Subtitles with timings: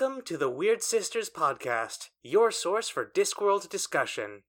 [0.00, 4.44] Welcome to the Weird Sisters Podcast, your source for Discworld discussion.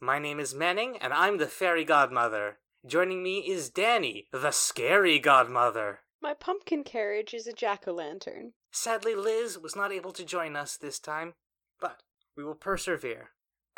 [0.00, 2.58] My name is Manning, and I'm the fairy godmother.
[2.84, 6.00] Joining me is Danny, the scary godmother.
[6.20, 8.54] My pumpkin carriage is a jack o' lantern.
[8.72, 11.34] Sadly, Liz was not able to join us this time,
[11.80, 12.02] but
[12.36, 13.30] we will persevere.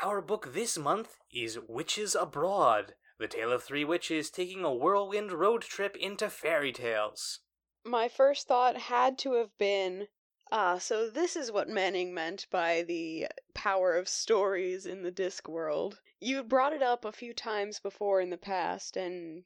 [0.03, 5.33] Our book this month is Witches Abroad, the tale of three witches taking a whirlwind
[5.33, 7.41] road trip into fairy tales.
[7.85, 10.09] My first thought had to have been
[10.53, 15.99] ah, so this is what Manning meant by the power of stories in the Discworld.
[16.21, 19.45] You brought it up a few times before in the past, and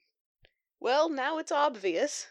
[0.81, 2.29] well, now it's obvious.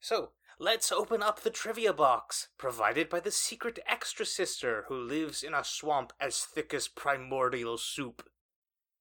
[0.00, 5.42] So, let's open up the trivia box, provided by the secret extra sister who lives
[5.42, 8.28] in a swamp as thick as primordial soup.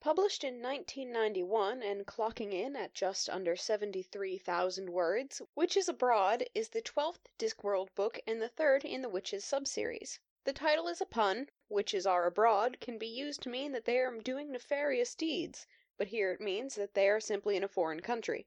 [0.03, 6.81] Published in 1991 and clocking in at just under 73,000 words, Witches Abroad is the
[6.81, 10.19] 12th Discworld book and the third in the Witches subseries.
[10.43, 11.49] The title is a pun.
[11.69, 16.07] Witches are abroad can be used to mean that they are doing nefarious deeds, but
[16.07, 18.45] here it means that they are simply in a foreign country.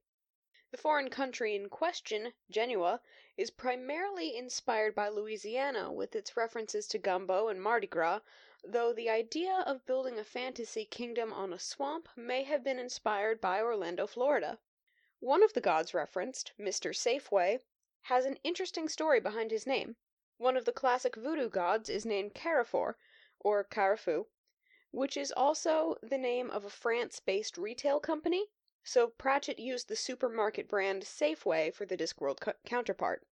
[0.73, 3.01] The foreign country in question, Genua,
[3.39, 8.21] is primarily inspired by Louisiana with its references to gumbo and Mardi Gras,
[8.69, 13.41] though the idea of building a fantasy kingdom on a swamp may have been inspired
[13.41, 14.59] by Orlando, Florida.
[15.21, 16.91] One of the gods referenced, Mr.
[16.93, 17.61] Safeway,
[18.03, 19.97] has an interesting story behind his name.
[20.39, 22.99] One of the classic voodoo gods is named Carrefour,
[23.39, 24.27] or Carrefour,
[24.91, 28.51] which is also the name of a France based retail company,
[28.83, 33.25] so Pratchett used the supermarket brand Safeway for the Discworld co- counterpart.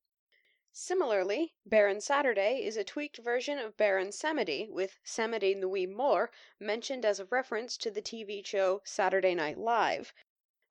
[0.76, 7.04] Similarly, Baron Saturday is a tweaked version of Baron Samedi, with Samedi Nuit Mort mentioned
[7.04, 10.12] as a reference to the TV show Saturday Night Live.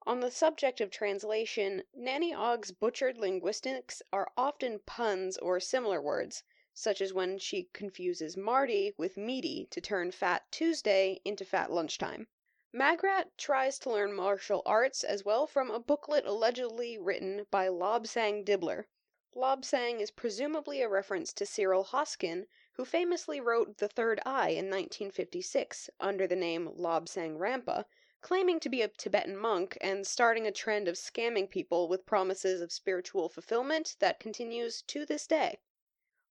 [0.05, 6.43] On the subject of translation, Nanny Ogg's butchered linguistics are often puns or similar words,
[6.73, 12.27] such as when she confuses Marty with meaty to turn Fat Tuesday into Fat Lunchtime.
[12.73, 18.43] Magrat tries to learn martial arts as well from a booklet allegedly written by Lobsang
[18.43, 18.87] Dibbler.
[19.35, 24.69] Lobsang is presumably a reference to Cyril Hoskin, who famously wrote The Third Eye in
[24.69, 27.85] 1956 under the name Lobsang Rampa,
[28.21, 32.61] claiming to be a Tibetan monk and starting a trend of scamming people with promises
[32.61, 35.57] of spiritual fulfillment that continues to this day.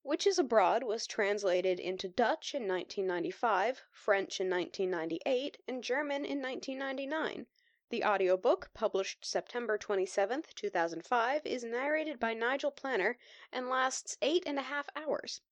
[0.04, 7.48] Witches Abroad was translated into Dutch in 1995, French in 1998, and German in 1999.
[7.92, 13.18] The audiobook, published September 27, 2005, is narrated by Nigel Planer
[13.52, 15.42] and lasts eight and a half hours.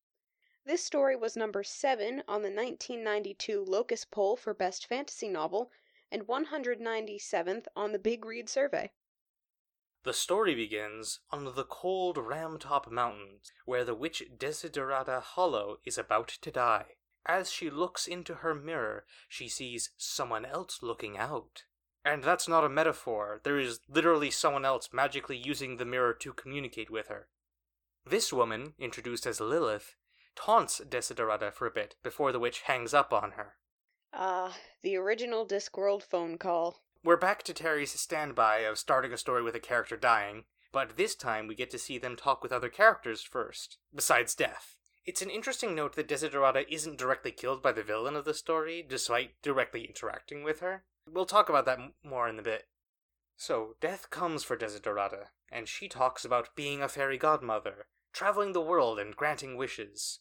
[0.64, 5.70] This story was number 7 on the 1992 Locus poll for Best Fantasy Novel
[6.10, 8.90] and 197th on the Big Read survey.
[10.04, 16.28] The story begins on the cold Ramtop Mountains, where the witch Desiderata Hollow is about
[16.28, 16.96] to die.
[17.26, 21.64] As she looks into her mirror, she sees someone else looking out.
[22.04, 23.40] And that's not a metaphor.
[23.44, 27.28] There is literally someone else magically using the mirror to communicate with her.
[28.06, 29.96] This woman, introduced as Lilith,
[30.34, 33.56] taunts Desiderata for a bit before the witch hangs up on her.
[34.12, 36.82] Ah, the original Discworld phone call.
[37.04, 41.14] We're back to Terry's standby of starting a story with a character dying, but this
[41.14, 44.76] time we get to see them talk with other characters first, besides Death.
[45.06, 48.84] It's an interesting note that Desiderata isn't directly killed by the villain of the story,
[48.86, 50.84] despite directly interacting with her.
[51.12, 52.68] We'll talk about that more in a bit.
[53.36, 58.60] So, Death comes for Desiderata, and she talks about being a fairy godmother, traveling the
[58.60, 60.20] world and granting wishes.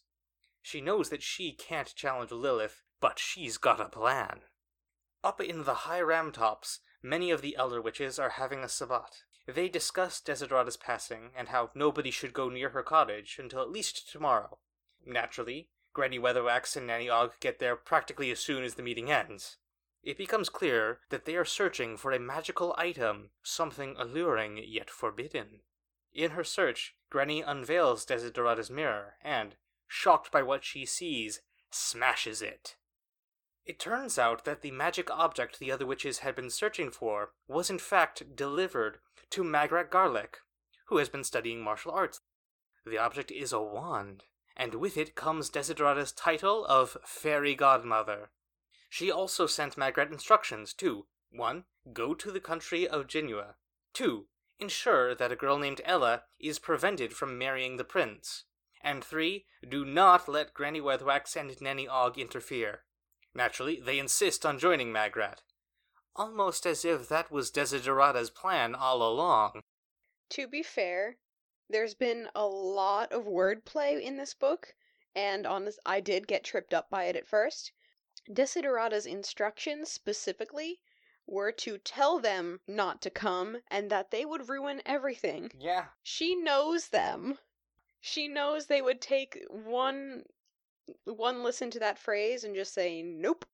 [0.62, 4.40] She knows that she can't challenge Lilith, but she's got a plan.
[5.22, 9.22] Up in the high Ramtops, many of the elder witches are having a sabbat.
[9.46, 14.10] They discuss Desiderata's passing and how nobody should go near her cottage until at least
[14.10, 14.58] tomorrow.
[15.06, 19.58] Naturally, Granny Weatherwax and Nanny Ogg get there practically as soon as the meeting ends.
[20.02, 25.60] It becomes clear that they are searching for a magical item, something alluring yet forbidden.
[26.12, 29.56] In her search, Granny unveils Desiderata's mirror and,
[29.86, 32.76] shocked by what she sees, smashes it.
[33.64, 37.70] It turns out that the magic object the other witches had been searching for was
[37.70, 38.98] in fact delivered
[39.30, 40.38] to Magrat Garlic,
[40.86, 42.20] who has been studying martial arts.
[42.84, 44.24] The object is a wand,
[44.56, 48.30] and with it comes Desiderata's title of Fairy Godmother.
[48.90, 51.64] She also sent Magrat instructions to 1.
[51.92, 53.54] Go to the country of Genua.
[53.94, 54.26] 2.
[54.58, 58.44] Ensure that a girl named Ella is prevented from marrying the prince.
[58.82, 59.46] And 3.
[59.66, 62.80] Do not let Granny Weatherwax and Nanny Ogg interfere.
[63.32, 65.42] Naturally, they insist on joining Magrat.
[66.16, 69.60] Almost as if that was Desiderata's plan all along.
[70.30, 71.16] To be fair,
[71.68, 74.74] there's been a lot of wordplay in this book,
[75.14, 77.70] and honest, I did get tripped up by it at first.
[78.28, 80.80] Desiderata's instructions specifically
[81.26, 85.50] were to tell them not to come and that they would ruin everything.
[85.58, 85.86] Yeah.
[86.02, 87.38] She knows them.
[88.00, 90.24] She knows they would take one
[91.04, 93.44] one listen to that phrase and just say nope,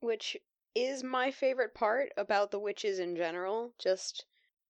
[0.00, 0.36] which
[0.74, 3.72] is my favorite part about the witches in general.
[3.78, 4.24] Just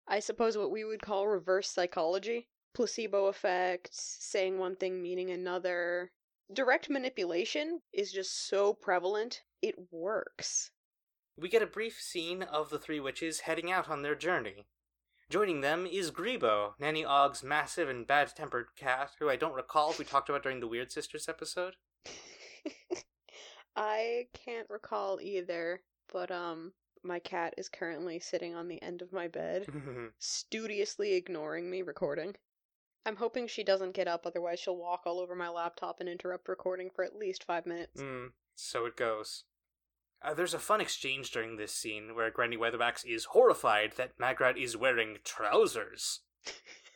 [0.07, 6.13] I suppose what we would call reverse psychology, placebo effects, saying one thing meaning another.
[6.53, 9.43] Direct manipulation is just so prevalent.
[9.63, 10.71] It works.
[11.37, 14.67] We get a brief scene of the three witches heading out on their journey.
[15.31, 19.93] Joining them is Grebo, Nanny Ogg's massive and bad tempered cat, who I don't recall
[19.93, 21.77] if we talked about during the Weird Sisters episode.
[23.77, 25.81] I can't recall either,
[26.13, 26.73] but um
[27.03, 29.67] my cat is currently sitting on the end of my bed,
[30.19, 32.37] studiously ignoring me recording.
[33.05, 36.49] I'm hoping she doesn't get up, otherwise she'll walk all over my laptop and interrupt
[36.49, 38.01] recording for at least five minutes.
[38.01, 39.45] mm, so it goes.
[40.25, 44.57] Uh, there's a fun exchange during this scene where Granny Weatherwax is horrified that Magrat
[44.57, 46.21] is wearing trousers.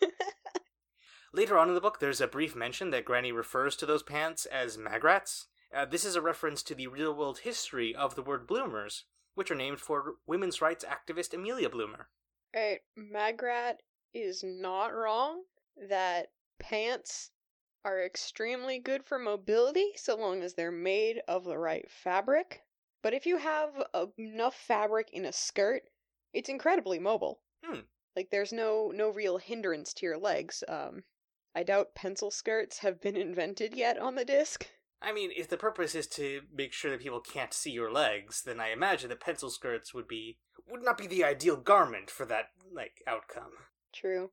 [1.33, 4.47] Later on in the book, there's a brief mention that Granny refers to those pants
[4.47, 5.47] as Magrats.
[5.75, 9.05] Uh, this is a reference to the real world history of the word bloomers,
[9.35, 12.09] which are named for women's rights activist Amelia Bloomer.
[12.55, 13.81] Right, Magrat
[14.15, 15.43] is not wrong
[15.89, 16.29] that
[16.59, 17.31] pants
[17.85, 22.63] are extremely good for mobility so long as they're made of the right fabric.
[23.03, 23.71] But if you have
[24.19, 25.83] enough fabric in a skirt,
[26.33, 27.41] it's incredibly mobile.
[27.65, 27.81] Hmm.
[28.17, 30.65] Like there's no no real hindrance to your legs.
[30.67, 31.05] Um,
[31.55, 34.69] I doubt pencil skirts have been invented yet on the disc.
[35.01, 38.43] I mean, if the purpose is to make sure that people can't see your legs,
[38.43, 40.39] then I imagine that pencil skirts would be
[40.69, 43.53] would not be the ideal garment for that like outcome.
[43.93, 44.31] True.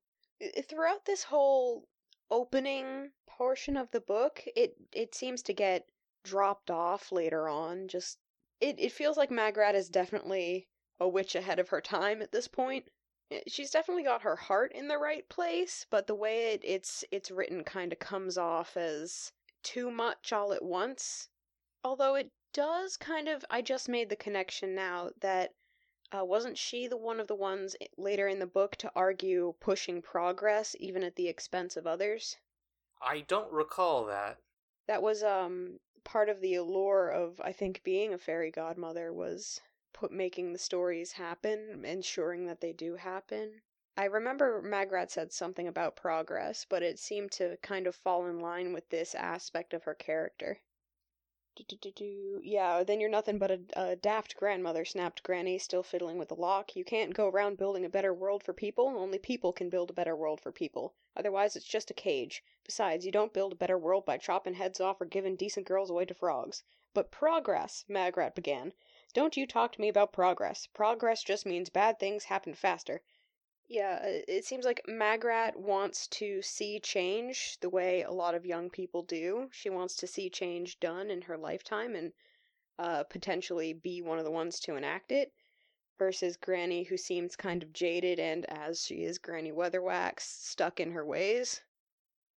[0.67, 1.87] Throughout this whole
[2.29, 5.89] opening portion of the book, it it seems to get
[6.23, 7.87] dropped off later on.
[7.87, 8.19] Just
[8.59, 10.67] it it feels like Magrat is definitely
[10.99, 12.89] a witch ahead of her time at this point.
[13.31, 17.03] Eh, She's definitely got her heart in the right place, but the way it, it's
[17.11, 19.31] it's written kind of comes off as
[19.63, 21.29] too much all at once.
[21.83, 25.53] Although it does kind of I just made the connection now that
[26.15, 30.01] uh, wasn't she the one of the ones later in the book to argue pushing
[30.01, 32.37] progress even at the expense of others?
[33.01, 34.37] I don't recall that.
[34.87, 39.61] That was um part of the allure of I think being a fairy godmother was
[39.93, 43.61] put making the stories happen, ensuring that they do happen.
[43.95, 48.39] I remember Magrat said something about progress, but it seemed to kind of fall in
[48.39, 50.59] line with this aspect of her character.
[51.55, 52.41] Do-do-do-do.
[52.43, 56.35] Yeah, then you're nothing but a, a daft grandmother, snapped Granny, still fiddling with the
[56.35, 56.75] lock.
[56.75, 58.87] You can't go around building a better world for people.
[58.87, 60.95] Only people can build a better world for people.
[61.15, 62.43] Otherwise, it's just a cage.
[62.63, 65.91] Besides, you don't build a better world by chopping heads off or giving decent girls
[65.91, 66.63] away to frogs.
[66.91, 68.73] But progress, Magrat began.
[69.13, 70.65] Don't you talk to me about progress.
[70.65, 73.03] Progress just means bad things happen faster.
[73.67, 78.45] Yeah, uh, it seems like Magrat wants to see change the way a lot of
[78.45, 79.49] young people do.
[79.51, 82.13] She wants to see change done in her lifetime and
[82.77, 85.31] uh, potentially be one of the ones to enact it.
[85.99, 90.91] Versus Granny, who seems kind of jaded and, as she is Granny Weatherwax, stuck in
[90.91, 91.61] her ways.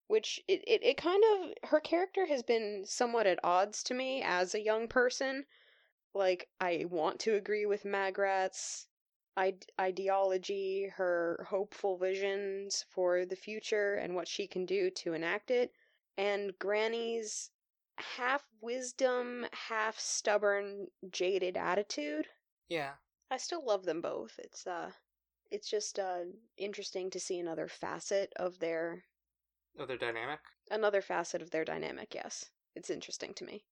[0.08, 4.22] Which, it, it, it kind of, her character has been somewhat at odds to me
[4.22, 5.44] as a young person.
[6.14, 8.86] Like, I want to agree with Magrat's
[9.36, 15.50] ide- ideology, her hopeful visions for the future and what she can do to enact
[15.50, 15.72] it,
[16.16, 17.50] and Granny's
[17.98, 22.26] half wisdom, half stubborn, jaded attitude.
[22.68, 22.92] Yeah.
[23.30, 24.38] I still love them both.
[24.38, 24.90] It's uh
[25.50, 26.24] it's just uh
[26.56, 29.04] interesting to see another facet of their
[29.78, 30.40] Other dynamic.
[30.70, 32.46] another facet of their dynamic, yes.
[32.74, 33.64] It's interesting to me.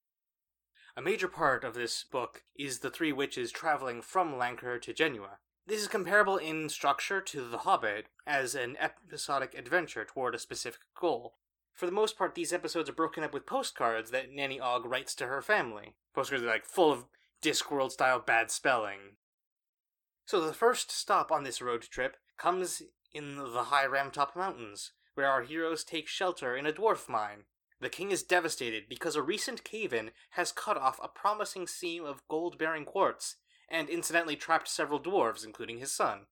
[0.97, 5.39] A major part of this book is the three witches traveling from Lancre to Genua.
[5.67, 10.83] This is comparable in structure to The Hobbit as an episodic adventure toward a specific
[10.95, 11.37] goal.
[11.73, 15.15] For the most part, these episodes are broken up with postcards that Nanny Ogg writes
[15.15, 15.95] to her family.
[16.15, 17.07] Postcards are like full of
[17.41, 19.17] Discworld style bad spelling.
[20.27, 22.83] So the first stop on this road trip comes
[23.15, 27.45] in the high Ramtop Mountains, where our heroes take shelter in a dwarf mine.
[27.81, 32.05] The king is devastated because a recent cave in has cut off a promising seam
[32.05, 33.37] of gold bearing quartz,
[33.69, 36.27] and incidentally trapped several dwarves, including his son.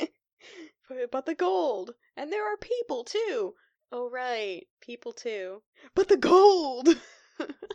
[1.10, 1.94] But, the gold!
[2.14, 3.54] And there are people too!
[3.90, 4.66] Oh, right.
[4.82, 5.62] People too.
[5.94, 6.88] But the gold!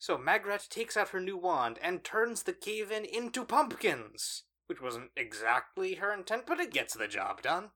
[0.00, 4.44] So Magrat takes out her new wand and turns the cave in into pumpkins!
[4.66, 7.70] Which wasn't exactly her intent, but it gets the job done.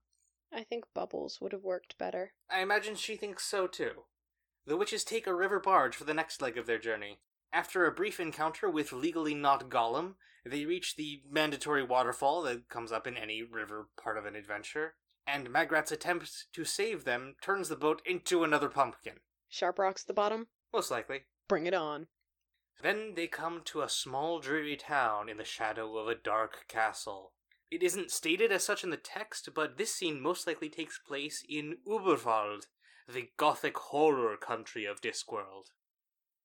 [0.52, 2.34] I think bubbles would have worked better.
[2.48, 4.04] I imagine she thinks so too.
[4.66, 7.18] The witches take a river barge for the next leg of their journey.
[7.52, 12.90] After a brief encounter with legally not Gollum, they reach the mandatory waterfall that comes
[12.90, 14.94] up in any river part of an adventure,
[15.26, 19.20] and Magrat's attempt to save them turns the boat into another pumpkin.
[19.48, 20.48] Sharp rocks the bottom.
[20.72, 21.24] Most likely.
[21.46, 22.06] Bring it on.
[22.82, 27.34] Then they come to a small, dreary town in the shadow of a dark castle.
[27.70, 31.44] It isn't stated as such in the text, but this scene most likely takes place
[31.48, 32.66] in Uberwald,
[33.06, 35.66] the gothic horror country of Discworld.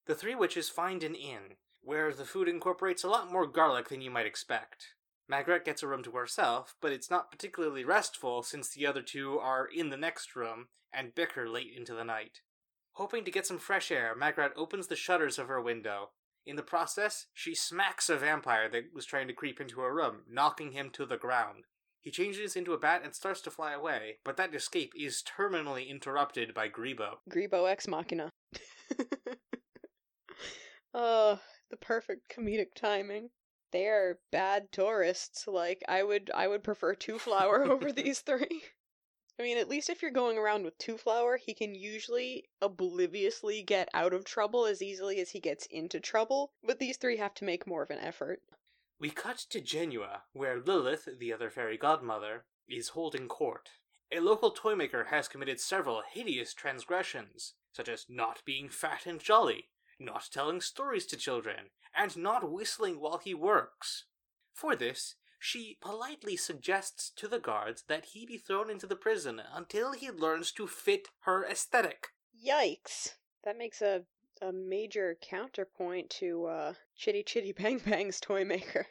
[0.07, 3.99] The three witches find an inn, where the food incorporates a lot more garlic than
[3.99, 4.95] you might expect.
[5.27, 9.37] Magrat gets a room to herself, but it's not particularly restful since the other two
[9.37, 12.39] are in the next room and bicker late into the night.
[12.93, 16.11] Hoping to get some fresh air, Magrat opens the shutters of her window.
[16.45, 20.21] In the process, she smacks a vampire that was trying to creep into her room,
[20.29, 21.65] knocking him to the ground.
[21.99, 25.89] He changes into a bat and starts to fly away, but that escape is terminally
[25.89, 27.17] interrupted by Grebo.
[27.29, 28.29] Grebo ex machina.
[30.93, 31.39] oh,
[31.69, 33.29] the perfect comedic timing.
[33.71, 35.47] They are bad tourists.
[35.47, 38.63] Like I would I would prefer Twoflower over these three.
[39.39, 43.87] I mean, at least if you're going around with Twoflower, he can usually obliviously get
[43.93, 47.45] out of trouble as easily as he gets into trouble, but these three have to
[47.45, 48.41] make more of an effort.
[48.99, 53.69] We cut to Genua, where Lilith, the other fairy godmother, is holding court.
[54.11, 59.69] A local toymaker has committed several hideous transgressions, such as not being fat and jolly,
[59.99, 64.05] not telling stories to children, and not whistling while he works.
[64.53, 69.41] For this, she politely suggests to the guards that he be thrown into the prison
[69.53, 72.07] until he learns to fit her aesthetic.
[72.43, 73.15] Yikes.
[73.43, 74.05] That makes a
[74.41, 78.87] a major counterpoint to uh Chitty Chitty Bang Bang's toy maker.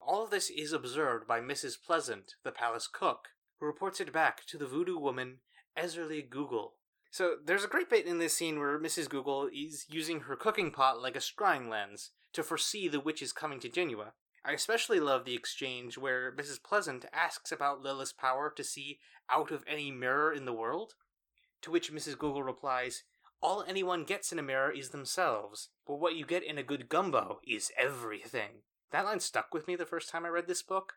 [0.00, 1.76] All of this is observed by Mrs.
[1.82, 3.28] Pleasant, the palace cook,
[3.58, 5.40] who reports it back to the voodoo woman
[5.76, 6.76] Erzulie Gogol.
[7.10, 9.08] So there's a great bit in this scene where Mrs.
[9.08, 13.58] Gogol is using her cooking pot like a scrying lens to foresee the witches coming
[13.60, 14.12] to Genua.
[14.44, 16.62] I especially love the exchange where Mrs.
[16.62, 20.94] Pleasant asks about Lilith's power to see out of any mirror in the world,
[21.62, 22.16] to which Mrs.
[22.16, 23.02] Gogol replies,
[23.42, 26.88] All anyone gets in a mirror is themselves, but what you get in a good
[26.88, 28.62] gumbo is everything.
[28.92, 30.94] That line stuck with me the first time I read this book,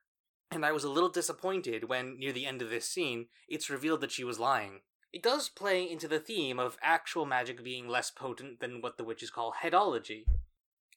[0.51, 4.01] and I was a little disappointed when, near the end of this scene, it's revealed
[4.01, 4.82] that she was lying.
[5.13, 9.03] It does play into the theme of actual magic being less potent than what the
[9.03, 10.25] witches call headology.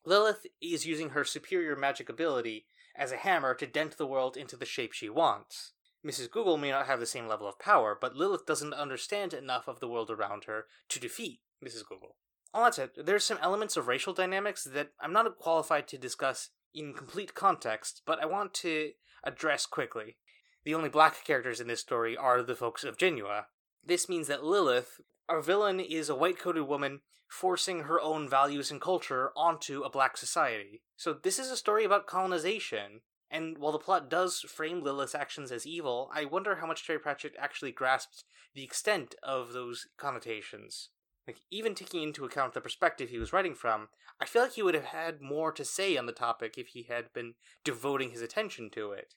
[0.06, 2.64] Lilith is using her superior magic ability
[2.96, 5.72] as a hammer to dent the world into the shape she wants.
[6.04, 6.30] Mrs.
[6.30, 9.80] Gogol may not have the same level of power, but Lilith doesn't understand enough of
[9.80, 11.86] the world around her to defeat Mrs.
[11.86, 12.16] Gogol.
[12.54, 16.50] All that said, there's some elements of racial dynamics that I'm not qualified to discuss
[16.72, 18.92] in complete context, but I want to
[19.22, 20.16] address quickly.
[20.64, 23.48] The only black characters in this story are the folks of Genua.
[23.86, 28.70] This means that Lilith, our villain, is a white coated woman forcing her own values
[28.70, 30.82] and culture onto a black society.
[30.96, 33.02] So this is a story about colonization.
[33.30, 36.98] And while the plot does frame Lilith's actions as evil, I wonder how much Terry
[36.98, 38.24] Pratchett actually grasped
[38.54, 40.90] the extent of those connotations.
[41.26, 43.88] Like, even taking into account the perspective he was writing from,
[44.20, 46.84] I feel like he would have had more to say on the topic if he
[46.84, 49.14] had been devoting his attention to it.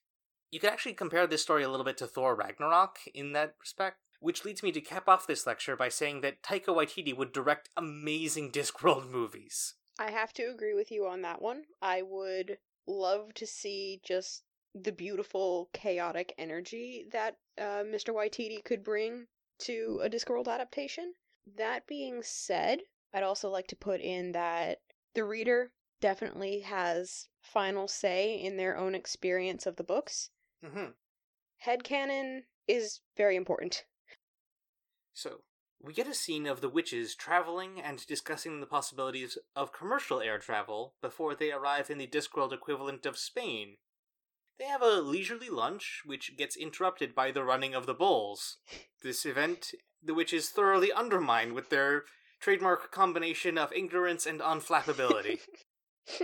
[0.52, 4.00] You could actually compare this story a little bit to Thor Ragnarok in that respect,
[4.20, 7.70] which leads me to cap off this lecture by saying that Taika Waititi would direct
[7.78, 9.76] amazing Discworld movies.
[9.98, 11.64] I have to agree with you on that one.
[11.82, 12.58] I would
[12.88, 18.14] love to see just the beautiful, chaotic energy that uh, Mr.
[18.14, 19.28] Waititi could bring
[19.60, 21.14] to a Discworld adaptation.
[21.58, 22.80] That being said,
[23.14, 24.80] I'd also like to put in that
[25.16, 25.72] the reader
[26.02, 30.30] definitely has final say in their own experience of the books.
[30.64, 30.92] Mm-hmm.
[31.66, 33.86] Headcanon is very important.
[35.20, 35.42] So,
[35.82, 40.40] we get a scene of the witches traveling and discussing the possibilities of commercial air
[40.40, 43.76] travel before they arrive in the Discworld equivalent of Spain.
[44.58, 48.60] They have a leisurely lunch, which gets interrupted by the running of the bulls.
[49.04, 49.72] This event,
[50.02, 52.06] the witches thoroughly undermine with their
[52.40, 55.40] trademark combination of ignorance and unflappability.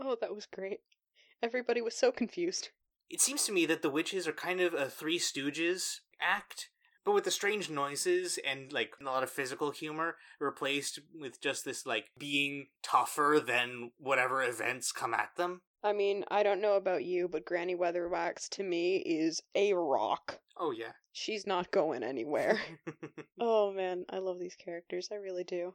[0.00, 0.80] oh, that was great.
[1.42, 2.70] Everybody was so confused.
[3.10, 6.70] It seems to me that the witches are kind of a Three Stooges act,
[7.04, 11.64] but with the strange noises and like a lot of physical humor replaced with just
[11.64, 15.60] this like being tougher than whatever events come at them.
[15.82, 20.38] I mean, I don't know about you, but Granny Weatherwax to me is a rock.
[20.56, 20.92] Oh yeah.
[21.12, 22.58] She's not going anywhere.
[23.40, 25.10] oh man, I love these characters.
[25.12, 25.74] I really do.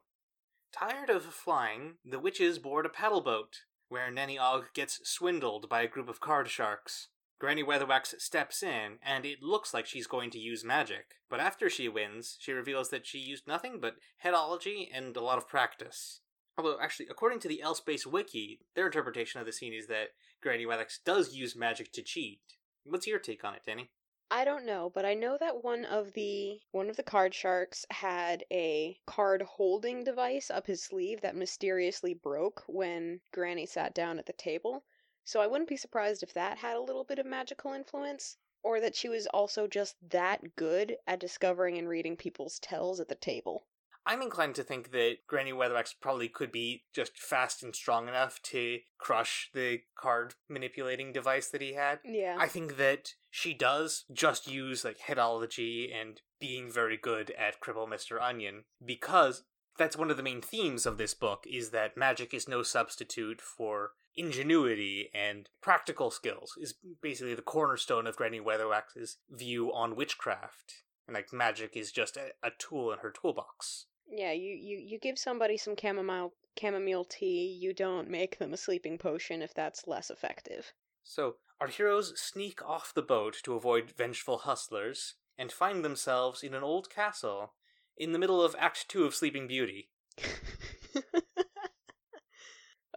[0.72, 5.82] Tired of flying, the witches board a paddle boat, where Nanny Ogg gets swindled by
[5.82, 7.10] a group of card sharks.
[7.40, 11.16] Granny Weatherwax steps in, and it looks like she's going to use magic.
[11.30, 15.38] But after she wins, she reveals that she used nothing but headology and a lot
[15.38, 16.20] of practice.
[16.58, 20.10] Although, actually, according to the L-Space Wiki, their interpretation of the scene is that
[20.42, 22.42] Granny Weatherwax does use magic to cheat.
[22.84, 23.90] What's your take on it, Danny?
[24.32, 27.86] I don't know, but I know that one of the one of the card sharks
[27.90, 34.20] had a card holding device up his sleeve that mysteriously broke when Granny sat down
[34.20, 34.84] at the table.
[35.30, 38.82] So I wouldn't be surprised if that had a little bit of magical influence or
[38.82, 43.14] that she was also just that good at discovering and reading people's tells at the
[43.14, 43.68] table.
[44.08, 48.42] I'm inclined to think that Granny Weatherwax probably could be just fast and strong enough
[48.46, 52.00] to crush the card manipulating device that he had.
[52.04, 52.36] Yeah.
[52.40, 57.88] I think that she does just use like headology and being very good at Cripple
[57.88, 58.20] Mr.
[58.20, 59.44] Onion because
[59.78, 63.40] that's one of the main themes of this book is that magic is no substitute
[63.40, 70.84] for ingenuity and practical skills is basically the cornerstone of Granny Weatherwax's view on witchcraft.
[71.08, 73.86] And like magic is just a, a tool in her toolbox.
[74.08, 78.58] Yeah, you, you, you give somebody some chamomile chamomile tea, you don't make them a
[78.58, 80.74] sleeping potion if that's less effective.
[81.04, 86.54] So, our heroes sneak off the boat to avoid vengeful hustlers and find themselves in
[86.54, 87.54] an old castle
[87.98, 89.90] in the middle of Act 2 of Sleeping Beauty.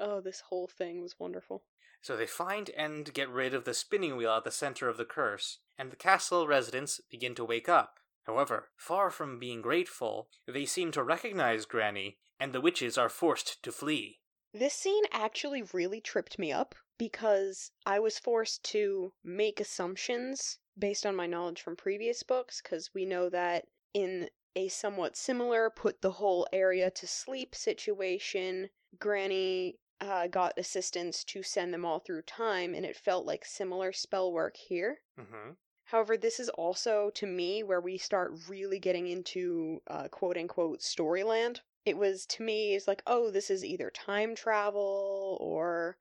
[0.03, 1.63] oh, this whole thing was wonderful.
[2.03, 5.05] So they find and get rid of the spinning wheel at the center of the
[5.05, 8.01] curse, and the castle residents begin to wake up.
[8.25, 13.63] However, far from being grateful, they seem to recognize Granny, and the witches are forced
[13.63, 14.19] to flee.
[14.53, 21.07] This scene actually really tripped me up because I was forced to make assumptions based
[21.07, 26.03] on my knowledge from previous books, because we know that in a somewhat similar put
[26.03, 28.69] the whole area to sleep situation,
[28.99, 33.93] Granny uh, got assistance to send them all through time, and it felt like similar
[33.93, 34.99] spell work here.
[35.19, 35.53] Mm-hmm.
[35.85, 40.81] However, this is also, to me, where we start really getting into uh, quote unquote
[40.81, 41.61] storyland.
[41.85, 45.97] It was, to me, is like, oh, this is either time travel or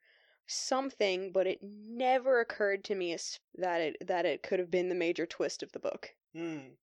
[0.47, 3.15] something, but it never occurred to me
[3.55, 6.09] that it that it could have been the major twist of the book.
[6.35, 6.75] Hmm.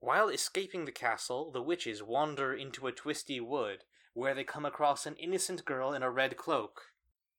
[0.00, 5.06] While escaping the castle, the witches wander into a twisty wood, where they come across
[5.06, 6.80] an innocent girl in a red cloak.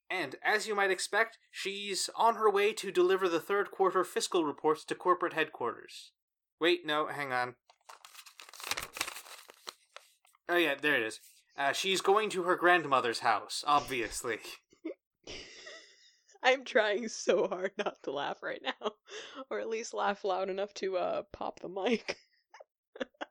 [0.10, 4.46] And, as you might expect, she's on her way to deliver the third quarter fiscal
[4.46, 6.12] reports to corporate headquarters.
[6.60, 7.56] Wait, no, hang on.
[10.48, 11.20] Oh, yeah, there it is.
[11.58, 14.38] Uh, she's going to her grandmother's house, obviously.
[16.44, 18.92] I'm trying so hard not to laugh right now,
[19.50, 22.18] or at least laugh loud enough to uh pop the mic.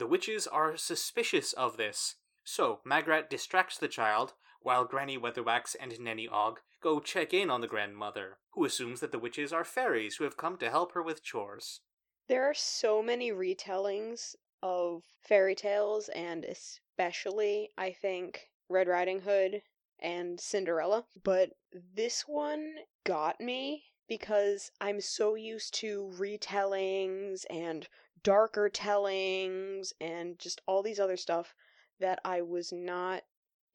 [0.00, 4.32] The witches are suspicious of this, so Magrat distracts the child
[4.62, 9.12] while Granny Weatherwax and Nanny Ogg go check in on the grandmother, who assumes that
[9.12, 11.82] the witches are fairies who have come to help her with chores.
[12.28, 19.60] There are so many retellings of fairy tales, and especially, I think, Red Riding Hood
[19.98, 21.50] and Cinderella, but
[21.94, 22.72] this one
[23.04, 27.86] got me because I'm so used to retellings and
[28.22, 31.54] darker tellings and just all these other stuff
[31.98, 33.22] that I was not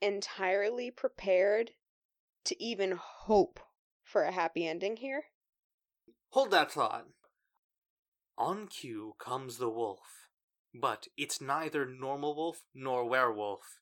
[0.02, 1.72] entirely prepared
[2.46, 3.60] to even hope
[4.04, 5.26] for a happy ending here.
[6.30, 7.06] Hold that thought.
[8.38, 10.30] On cue comes the wolf,
[10.74, 13.80] but it's neither normal wolf nor werewolf.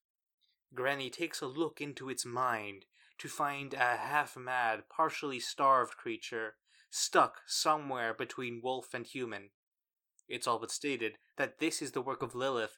[0.74, 2.86] Granny takes a look into its mind
[3.18, 6.56] to find a half mad, partially starved creature
[6.90, 9.50] stuck somewhere between wolf and human.
[10.28, 12.78] It's all but stated that this is the work of Lilith,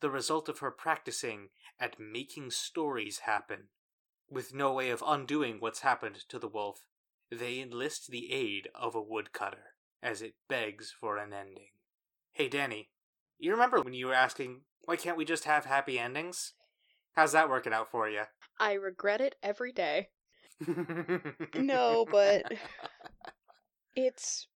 [0.00, 3.68] the result of her practicing at making stories happen.
[4.30, 6.84] With no way of undoing what's happened to the wolf,
[7.30, 11.68] they enlist the aid of a woodcutter as it begs for an ending.
[12.32, 12.90] Hey, Danny,
[13.38, 16.54] you remember when you were asking, why can't we just have happy endings?
[17.12, 18.22] How's that working out for you?
[18.58, 20.08] I regret it every day.
[21.54, 22.44] no, but
[23.96, 24.46] it's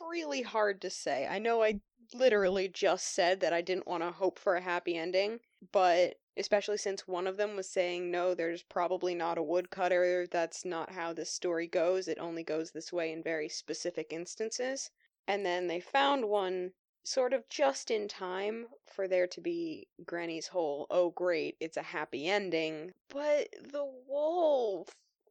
[0.00, 1.26] really hard to say.
[1.26, 1.80] I know I
[2.14, 5.40] literally just said that I didn't want to hope for a happy ending,
[5.72, 10.64] but especially since one of them was saying, no, there's probably not a woodcutter, that's
[10.64, 14.90] not how this story goes, it only goes this way in very specific instances.
[15.28, 16.72] And then they found one
[17.04, 21.82] sort of just in time for there to be Granny's whole, oh great, it's a
[21.82, 22.92] happy ending.
[23.08, 24.88] But the wolf,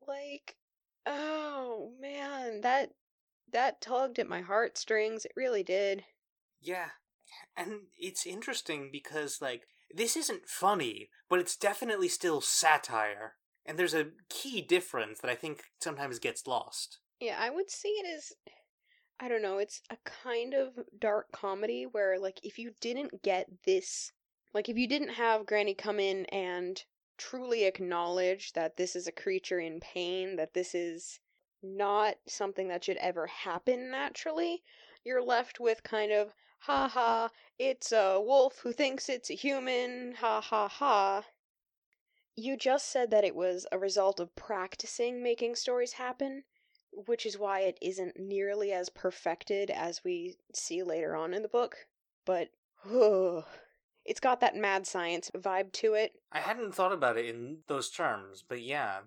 [0.08, 0.56] like,
[1.06, 2.92] oh man, that
[3.52, 5.26] that tugged at my heartstrings.
[5.26, 6.04] It really did.
[6.62, 6.90] Yeah.
[7.56, 13.36] And it's interesting because, like, this isn't funny, but it's definitely still satire.
[13.66, 17.00] And there's a key difference that I think sometimes gets lost.
[17.20, 18.32] Yeah, I would see it as
[19.20, 23.48] I don't know, it's a kind of dark comedy where like if you didn't get
[23.66, 24.14] this
[24.54, 26.82] like if you didn't have Granny come in and
[27.18, 31.20] truly acknowledge that this is a creature in pain, that this is
[31.62, 34.64] not something that should ever happen naturally,
[35.04, 40.14] you're left with kind of ha ha, it's a wolf who thinks it's a human,
[40.14, 41.24] ha ha ha.
[42.36, 46.44] You just said that it was a result of practicing making stories happen,
[46.92, 51.50] which is why it isn't nearly as perfected as we see later on in the
[51.50, 51.88] book.
[52.26, 52.50] But
[52.90, 53.46] oh,
[54.06, 56.14] it's got that mad science vibe to it.
[56.32, 59.00] I hadn't thought about it in those terms, but yeah.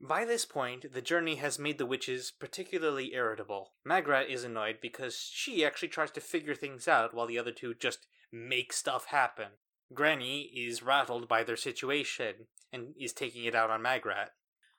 [0.00, 3.74] By this point, the journey has made the witches particularly irritable.
[3.84, 7.74] Magrat is annoyed because she actually tries to figure things out while the other two
[7.74, 9.48] just make stuff happen.
[9.92, 14.30] Granny is rattled by their situation and is taking it out on Magrat.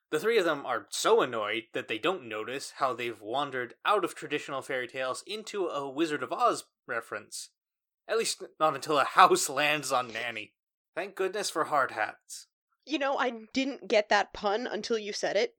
[0.10, 4.04] The three of them are so annoyed that they don't notice how they've wandered out
[4.04, 7.50] of traditional fairy tales into a Wizard of Oz reference.
[8.08, 10.54] At least not until a house lands on Nanny.
[10.96, 12.48] Thank goodness for hard hats.
[12.92, 15.56] You know, I didn't get that pun until you said it.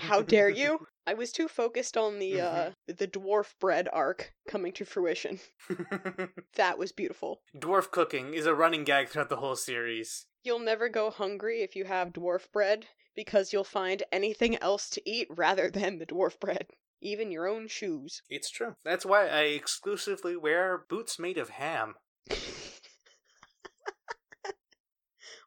[0.00, 0.88] How dare you?
[1.06, 5.38] I was too focused on the uh the dwarf bread arc coming to fruition.
[6.56, 7.40] that was beautiful.
[7.56, 10.26] Dwarf cooking is a running gag throughout the whole series.
[10.42, 15.08] You'll never go hungry if you have dwarf bread because you'll find anything else to
[15.08, 16.66] eat rather than the dwarf bread.
[17.00, 18.22] Even your own shoes.
[18.28, 18.74] It's true.
[18.84, 21.94] That's why I exclusively wear boots made of ham.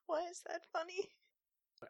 [0.09, 1.11] Why is that funny?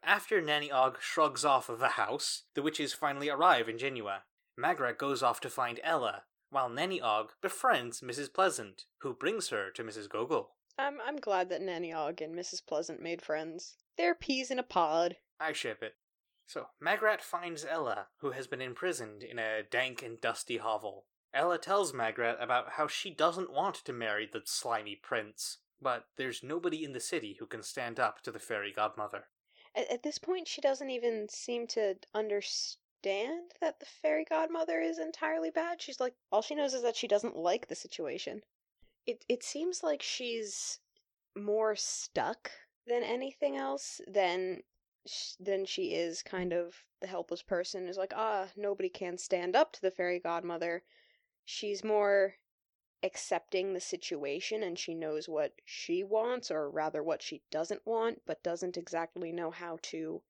[0.04, 4.24] After Nanny Ogg shrugs off of the house, the witches finally arrive in Genua.
[4.58, 8.34] Magrat goes off to find Ella, while Nanny Ogg befriends Mrs.
[8.34, 10.10] Pleasant, who brings her to Mrs.
[10.10, 10.58] Gogol.
[10.78, 12.60] I'm I'm glad that Nanny Ogg and Mrs.
[12.68, 13.78] Pleasant made friends.
[13.96, 15.16] They're peas in a pod.
[15.40, 15.94] I ship it.
[16.46, 21.06] So, Magrat finds Ella, who has been imprisoned in a dank and dusty hovel.
[21.34, 26.44] Ella tells Magrat about how she doesn't want to marry the slimy prince, but there's
[26.44, 29.26] nobody in the city who can stand up to the fairy godmother.
[29.76, 35.00] At, at this point, she doesn't even seem to understand that the fairy godmother is
[35.00, 35.82] entirely bad.
[35.82, 38.42] She's like, all she knows is that she doesn't like the situation.
[39.06, 40.80] It it seems like she's
[41.36, 42.52] more stuck
[42.86, 44.62] than anything else than
[45.40, 49.72] than she is kind of the helpless person is like ah nobody can stand up
[49.72, 50.84] to the fairy godmother
[51.46, 52.36] she's more
[53.04, 58.22] accepting the situation and she knows what she wants or rather what she doesn't want
[58.26, 60.22] but doesn't exactly know how to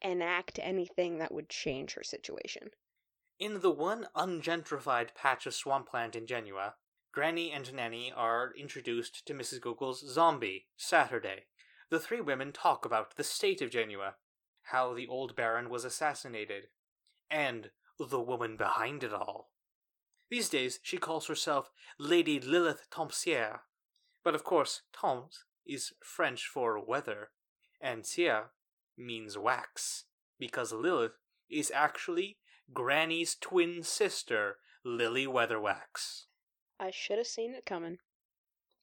[0.00, 2.70] enact anything that would change her situation
[3.38, 6.74] in the one ungentrified patch of swampland in Genua,
[7.12, 9.60] Granny and Nanny are introduced to Mrs.
[9.60, 11.46] Gogol's zombie, Saturday.
[11.90, 14.14] The three women talk about the state of Genua,
[14.70, 16.68] how the old Baron was assassinated,
[17.30, 19.50] and the woman behind it all.
[20.34, 23.60] These days, she calls herself Lady Lilith Tempscire,
[24.24, 27.30] but of course, Temps is French for weather,
[27.80, 28.46] and Cire
[28.98, 30.06] means wax,
[30.40, 32.38] because Lilith is actually
[32.72, 36.24] Granny's twin sister, Lily Weatherwax.
[36.80, 37.98] I should have seen it coming.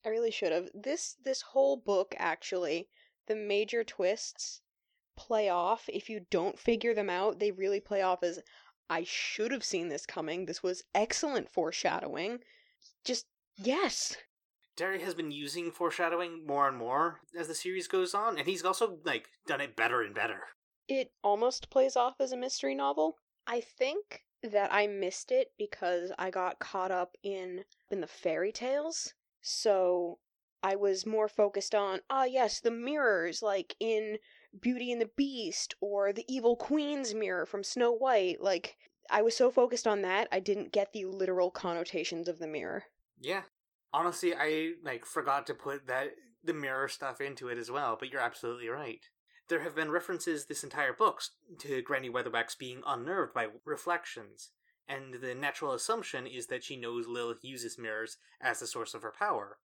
[0.05, 0.69] I really should have.
[0.73, 2.87] This this whole book actually,
[3.27, 4.61] the major twists
[5.17, 7.39] play off if you don't figure them out.
[7.39, 8.39] They really play off as
[8.89, 10.45] I should have seen this coming.
[10.45, 12.39] This was excellent foreshadowing.
[13.05, 13.25] Just
[13.57, 14.17] yes.
[14.75, 18.63] Terry has been using foreshadowing more and more as the series goes on, and he's
[18.63, 20.41] also like done it better and better.
[20.87, 23.17] It almost plays off as a mystery novel.
[23.47, 28.51] I think that I missed it because I got caught up in in the fairy
[28.51, 29.13] tales.
[29.41, 30.19] So
[30.63, 34.17] I was more focused on ah yes, the mirrors like in
[34.59, 38.41] Beauty and the Beast or the Evil Queen's mirror from Snow White.
[38.41, 38.77] Like
[39.09, 42.85] I was so focused on that, I didn't get the literal connotations of the mirror.
[43.19, 43.43] Yeah.
[43.93, 46.11] Honestly, I like forgot to put that
[46.43, 49.05] the mirror stuff into it as well, but you're absolutely right.
[49.47, 51.21] There have been references this entire book
[51.59, 54.51] to Granny Weatherwax being unnerved by reflections,
[54.87, 59.01] and the natural assumption is that she knows Lilith uses mirrors as the source of
[59.01, 59.57] her power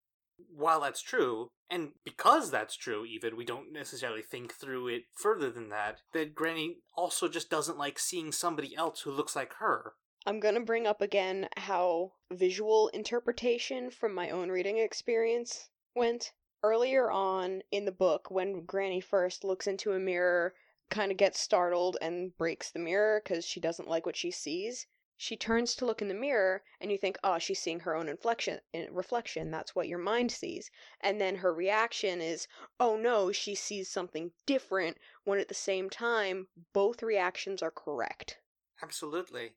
[0.54, 5.50] while that's true, and because that's true, even, we don't necessarily think through it further
[5.50, 9.94] than that, that Granny also just doesn't like seeing somebody else who looks like her.
[10.26, 16.32] I'm gonna bring up again how visual interpretation from my own reading experience went.
[16.62, 20.54] Earlier on in the book, when Granny first looks into a mirror,
[20.90, 24.86] kind of gets startled and breaks the mirror because she doesn't like what she sees,
[25.16, 28.08] she turns to look in the mirror and you think, oh, she's seeing her own
[28.08, 29.50] inflection, in- reflection.
[29.50, 30.70] That's what your mind sees.
[31.00, 32.46] And then her reaction is,
[32.78, 38.38] oh no, she sees something different when at the same time, both reactions are correct.
[38.82, 39.52] Absolutely.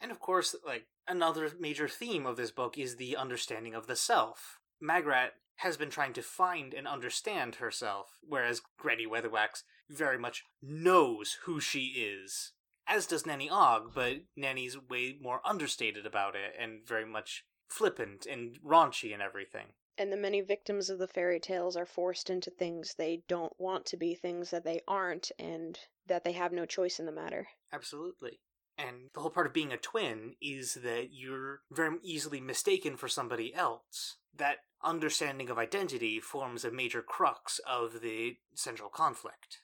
[0.00, 3.96] And of course, like, another major theme of this book is the understanding of the
[3.96, 4.58] self.
[4.80, 11.38] Magrat has been trying to find and understand herself, whereas Granny Weatherwax very much knows
[11.44, 12.52] who she is.
[12.86, 18.26] As does Nanny Ogg, but Nanny's way more understated about it and very much flippant
[18.26, 19.68] and raunchy and everything.
[19.96, 23.86] And the many victims of the fairy tales are forced into things they don't want
[23.86, 27.48] to be, things that they aren't, and that they have no choice in the matter.
[27.72, 28.40] Absolutely.
[28.76, 33.06] And the whole part of being a twin is that you're very easily mistaken for
[33.06, 34.16] somebody else.
[34.36, 39.62] That understanding of identity forms a major crux of the central conflict.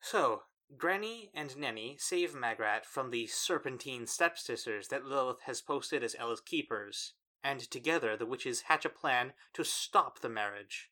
[0.00, 0.42] So,
[0.76, 6.40] Granny and Nanny save Magrat from the serpentine stepsisters that Lilith has posted as Ella's
[6.40, 10.90] keepers, and together the witches hatch a plan to stop the marriage.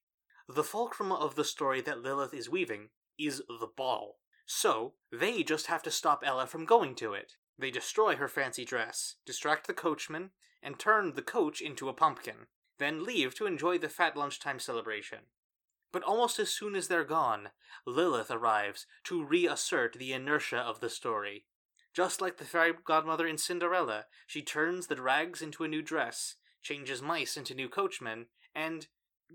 [0.49, 4.21] The fulcrum of the story that Lilith is weaving is the ball.
[4.47, 7.37] So, they just have to stop Ella from going to it.
[7.59, 10.31] They destroy her fancy dress, distract the coachman,
[10.63, 12.47] and turn the coach into a pumpkin,
[12.79, 15.21] then leave to enjoy the fat lunchtime celebration.
[15.95, 17.51] But almost as soon as they're gone,
[17.87, 21.47] Lilith arrives to reassert the inertia of the story.
[21.95, 26.35] Just like the fairy godmother in Cinderella, she turns the rags into a new dress,
[26.63, 28.27] changes mice into new coachmen,
[28.57, 28.89] and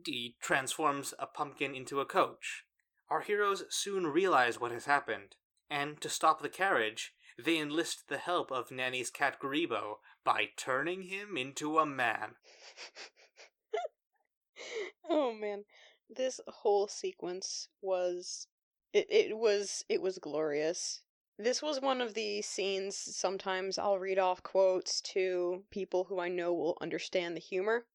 [0.04, 2.66] D transforms a pumpkin into a coach.
[3.08, 5.38] Our heroes soon realize what has happened,
[5.70, 11.04] and to stop the carriage, they enlist the help of Nanny's cat Grebo by turning
[11.04, 12.36] him into a man.
[15.10, 15.64] oh man,
[16.10, 18.48] this whole sequence was
[18.94, 21.02] it, it was it was glorious.
[21.38, 26.28] This was one of the scenes sometimes I'll read off quotes to people who I
[26.28, 27.86] know will understand the humor.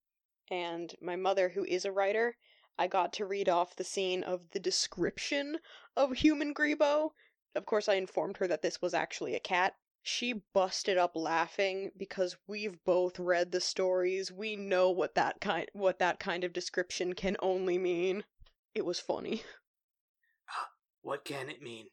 [0.50, 2.36] And my mother, who is a writer,
[2.78, 5.58] I got to read off the scene of the description
[5.96, 7.10] of human Grebo.
[7.54, 9.76] Of course, I informed her that this was actually a cat.
[10.06, 14.30] She busted up laughing because we've both read the stories.
[14.30, 18.24] We know what that kind what that kind of description can only mean.
[18.74, 19.42] It was funny.
[21.00, 21.88] What can it mean?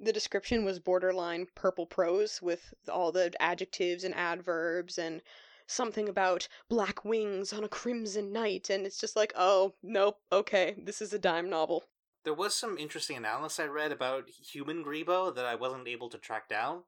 [0.00, 5.22] The description was borderline purple prose with all the adjectives and adverbs and
[5.68, 10.74] something about black wings on a crimson night and it's just like, "Oh, nope, okay,
[10.76, 11.84] this is a dime novel."
[12.24, 16.18] There was some interesting analysis I read about human Grebo that I wasn't able to
[16.18, 16.82] track down,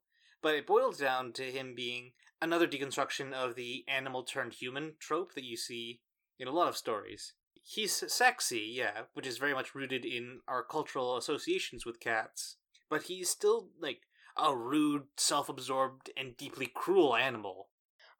[0.46, 5.34] but it boils down to him being another deconstruction of the animal turned human trope
[5.34, 5.98] that you see
[6.38, 7.32] in a lot of stories.
[7.64, 13.02] He's sexy, yeah, which is very much rooted in our cultural associations with cats, but
[13.02, 14.02] he's still like
[14.36, 17.66] a rude, self absorbed, and deeply cruel animal.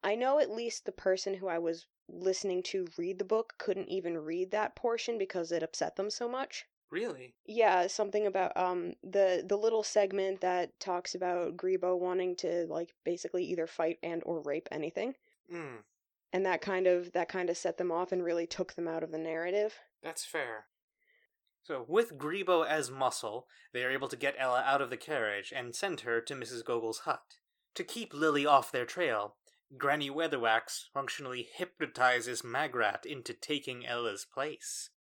[0.03, 3.87] I know at least the person who I was listening to read the book couldn't
[3.87, 6.65] even read that portion because it upset them so much.
[6.89, 7.35] Really?
[7.45, 12.93] Yeah, something about um the the little segment that talks about Grebo wanting to like
[13.03, 15.15] basically either fight and or rape anything.
[15.49, 15.77] Hmm,
[16.33, 19.03] And that kind of that kind of set them off and really took them out
[19.03, 19.79] of the narrative.
[20.01, 20.65] that's fair.
[21.63, 25.51] So, with Grebo as muscle, they are able to get Ella out of the carriage
[25.53, 26.63] and send her to Mrs.
[26.63, 27.23] Gogol's hut.
[27.75, 29.35] To keep Lily off their trail,
[29.77, 34.91] Granny Weatherwax functionally hypnotizes Magrat into taking Ella's place.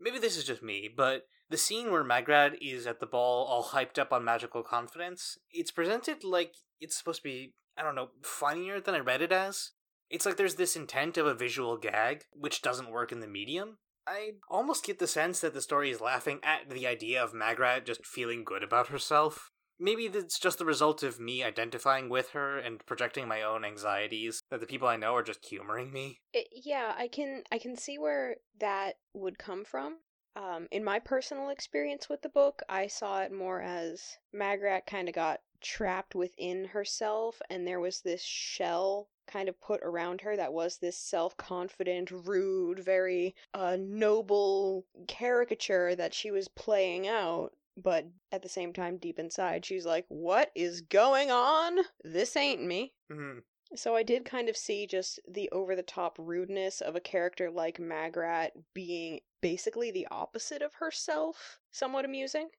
[0.00, 3.64] Maybe this is just me, but the scene where Magrat is at the ball all
[3.64, 8.10] hyped up on magical confidence, it's presented like it's supposed to be, I don't know,
[8.22, 9.72] funnier than I read it as.
[10.10, 13.78] It's like there's this intent of a visual gag, which doesn't work in the medium.
[14.06, 17.84] I almost get the sense that the story is laughing at the idea of Magrat
[17.84, 19.50] just feeling good about herself.
[19.80, 24.42] Maybe it's just the result of me identifying with her and projecting my own anxieties,
[24.50, 26.20] that the people I know are just humoring me.
[26.32, 29.98] It, yeah, I can I can see where that would come from.
[30.36, 35.08] Um, in my personal experience with the book, I saw it more as Magrat kind
[35.08, 40.36] of got trapped within herself, and there was this shell kind of put around her
[40.36, 47.52] that was this self-confident, rude, very uh, noble caricature that she was playing out.
[47.80, 51.84] But at the same time, deep inside, she's like, "What is going on?
[52.02, 53.44] This ain't me." Mhm.
[53.76, 57.50] So I did kind of see just the over the top rudeness of a character
[57.50, 61.60] like Magrat being basically the opposite of herself.
[61.70, 62.50] Somewhat amusing.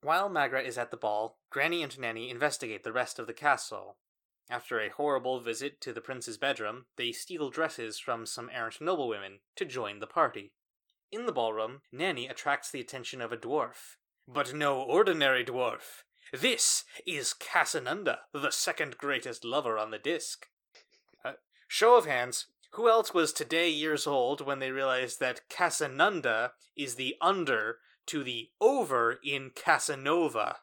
[0.00, 3.98] While Magrat is at the ball, Granny and Nanny investigate the rest of the castle.
[4.48, 9.40] After a horrible visit to the prince's bedroom, they steal dresses from some errant noblewomen
[9.56, 10.54] to join the party.
[11.10, 13.96] In the ballroom, Nanny attracts the attention of a dwarf.
[14.26, 16.02] But no ordinary dwarf.
[16.32, 20.46] This is Casanunda, the second greatest lover on the disc.
[21.24, 21.32] Uh,
[21.68, 26.96] show of hands, who else was today years old when they realized that Casanunda is
[26.96, 30.56] the under to the over in Casanova?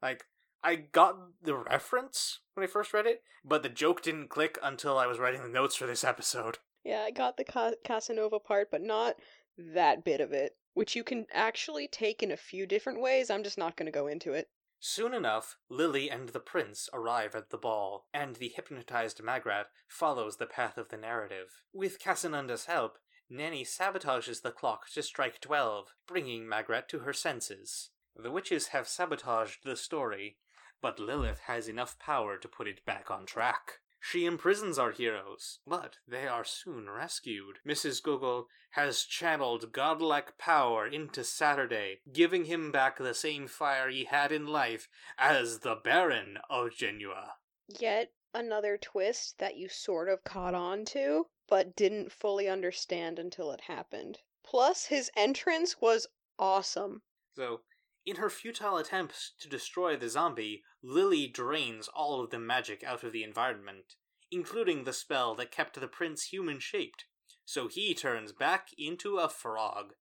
[0.00, 0.24] Like,
[0.62, 4.98] I got the reference when I first read it, but the joke didn't click until
[4.98, 6.58] I was writing the notes for this episode.
[6.84, 9.16] Yeah, I got the Ca- Casanova part, but not
[9.58, 13.30] that bit of it, which you can actually take in a few different ways.
[13.30, 14.48] I'm just not going to go into it.
[14.82, 20.36] Soon enough, Lily and the prince arrive at the ball, and the hypnotized Magrat follows
[20.36, 21.48] the path of the narrative.
[21.74, 27.90] With Casanunda's help, Nanny sabotages the clock to strike twelve, bringing Magrat to her senses.
[28.16, 30.38] The witches have sabotaged the story,
[30.80, 33.80] but Lilith has enough power to put it back on track.
[34.02, 37.58] She imprisons our heroes, but they are soon rescued.
[37.66, 38.02] Mrs.
[38.02, 44.32] Gogol has channeled godlike power into Saturday, giving him back the same fire he had
[44.32, 47.34] in life as the Baron of Genua.
[47.68, 53.52] Yet another twist that you sort of caught on to, but didn't fully understand until
[53.52, 54.20] it happened.
[54.42, 56.06] Plus, his entrance was
[56.38, 57.02] awesome.
[57.36, 57.60] So,
[58.06, 63.04] in her futile attempts to destroy the zombie, Lily drains all of the magic out
[63.04, 63.94] of the environment,
[64.30, 67.04] including the spell that kept the prince human shaped,
[67.44, 69.94] so he turns back into a frog.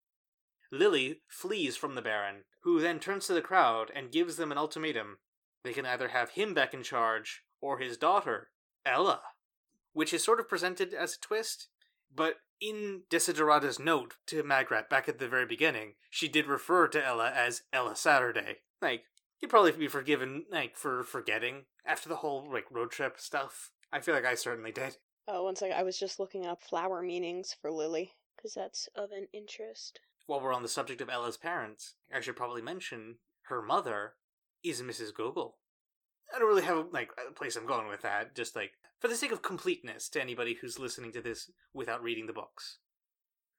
[0.72, 4.58] Lily flees from the Baron, who then turns to the crowd and gives them an
[4.58, 5.18] ultimatum.
[5.64, 8.52] They can either have him back in charge or his daughter,
[8.86, 9.22] Ella,
[9.94, 11.70] which is sort of presented as a twist,
[12.14, 17.06] but in Desiderata's note to Magrat back at the very beginning, she did refer to
[17.06, 18.58] Ella as Ella Saturday.
[18.82, 19.04] Like,
[19.42, 23.72] you'd probably be forgiven, like, for forgetting after the whole, like, road trip stuff.
[23.92, 24.98] I feel like I certainly did.
[25.28, 25.78] Oh, one second.
[25.78, 30.00] I was just looking up flower meanings for Lily, because that's of an interest.
[30.26, 34.14] While we're on the subject of Ella's parents, I should probably mention her mother
[34.64, 35.14] is Mrs.
[35.14, 35.58] Gogol.
[36.34, 38.36] I don't really have like a place I'm going with that.
[38.36, 42.28] Just like for the sake of completeness to anybody who's listening to this without reading
[42.28, 42.78] the books.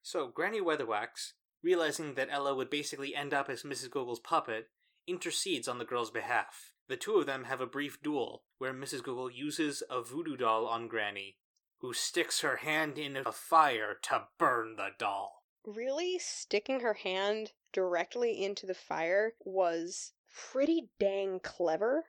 [0.02, 3.90] So Granny Weatherwax, realizing that Ella would basically end up as Mrs.
[3.90, 4.68] Gogol's puppet,
[5.06, 6.72] intercedes on the girl's behalf.
[6.88, 9.02] The two of them have a brief duel where Mrs.
[9.02, 11.37] Gogol uses a voodoo doll on Granny,
[11.80, 15.44] who sticks her hand in a fire to burn the doll.
[15.64, 22.06] Really, sticking her hand directly into the fire was pretty dang clever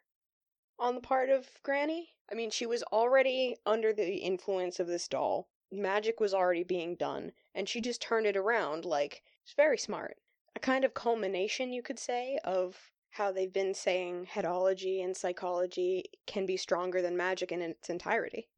[0.82, 2.10] on the part of Granny.
[2.30, 5.48] I mean, she was already under the influence of this doll.
[5.72, 10.18] Magic was already being done, and she just turned it around like it's very smart.
[10.56, 16.06] A kind of culmination, you could say, of how they've been saying headology and psychology
[16.26, 18.50] can be stronger than magic in its entirety.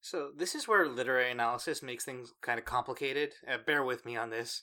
[0.00, 3.34] So, this is where literary analysis makes things kind of complicated.
[3.46, 4.62] Uh, bear with me on this.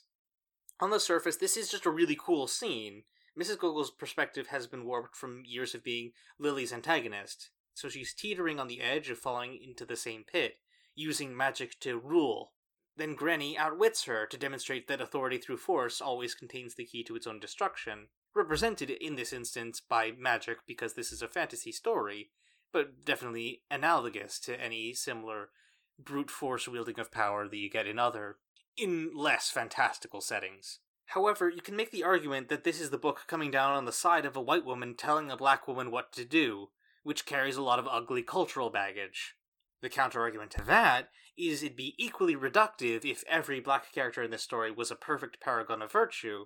[0.80, 3.04] On the surface, this is just a really cool scene.
[3.38, 3.58] Mrs.
[3.58, 8.68] Gogol's perspective has been warped from years of being Lily's antagonist, so she's teetering on
[8.68, 10.58] the edge of falling into the same pit,
[10.94, 12.52] using magic to rule.
[12.96, 17.16] Then Granny outwits her to demonstrate that authority through force always contains the key to
[17.16, 22.30] its own destruction, represented in this instance by magic because this is a fantasy story,
[22.72, 25.50] but definitely analogous to any similar
[25.98, 28.38] brute force wielding of power that you get in other,
[28.76, 30.80] in less fantastical settings.
[31.10, 33.90] However, you can make the argument that this is the book coming down on the
[33.90, 36.68] side of a white woman telling a black woman what to do,
[37.02, 39.34] which carries a lot of ugly cultural baggage.
[39.80, 44.44] The counterargument to that is it'd be equally reductive if every black character in this
[44.44, 46.44] story was a perfect paragon of virtue,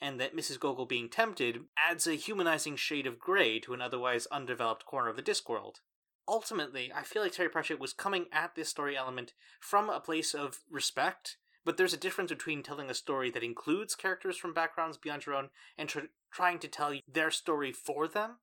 [0.00, 0.58] and that Mrs.
[0.58, 5.16] Gogol being tempted adds a humanizing shade of gray to an otherwise undeveloped corner of
[5.16, 5.80] the Discworld.
[6.26, 10.32] Ultimately, I feel like Terry Pratchett was coming at this story element from a place
[10.32, 14.96] of respect, but there's a difference between telling a story that includes characters from backgrounds
[14.96, 15.98] beyond your own and tr-
[16.32, 18.36] trying to tell their story for them.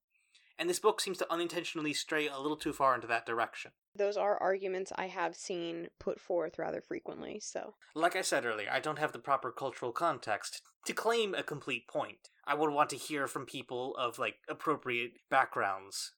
[0.59, 3.71] And this book seems to unintentionally stray a little too far into that direction.
[3.95, 7.75] Those are arguments I have seen put forth rather frequently, so.
[7.95, 11.88] Like I said earlier, I don't have the proper cultural context to claim a complete
[11.88, 12.29] point.
[12.45, 16.12] I would want to hear from people of, like, appropriate backgrounds.